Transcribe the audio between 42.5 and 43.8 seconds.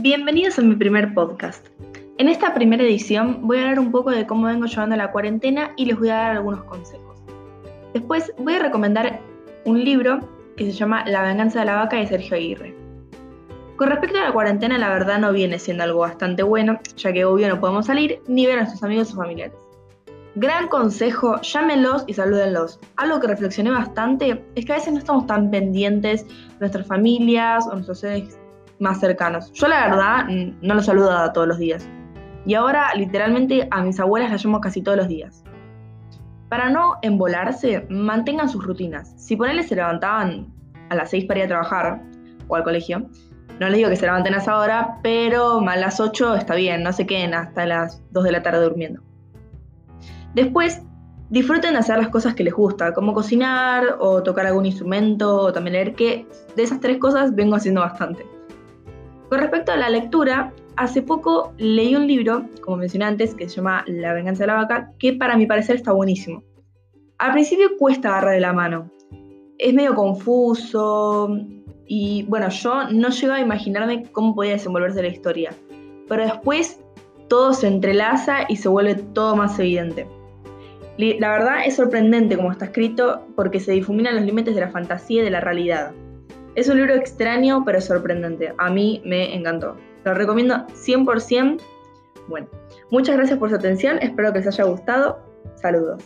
al colegio, no les